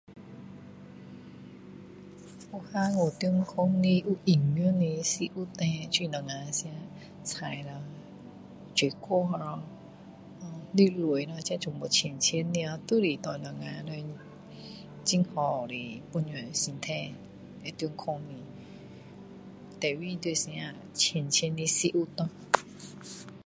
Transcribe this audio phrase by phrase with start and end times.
[2.49, 6.65] 我看有健康的营养的食物叻就是我们吃
[7.23, 7.69] 菜咯
[8.73, 9.61] 水果咯
[10.75, 13.53] 肉类咯这全部新鲜的哦都是对我们
[13.85, 14.17] 人
[15.05, 17.13] 很好的帮助身体
[17.63, 22.27] 会健康的最要紧要吃新鲜的食物咯